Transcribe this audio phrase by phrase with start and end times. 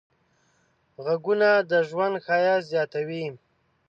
[1.03, 3.25] غږونه د ژوند ښایست زیاتوي.